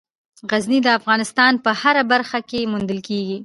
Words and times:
غزني 0.51 0.79
د 0.83 0.87
افغانستان 0.99 1.53
په 1.63 1.71
هره 1.81 2.03
برخه 2.11 2.39
کې 2.49 2.69
موندل 2.71 2.99
کېږي. 3.07 3.37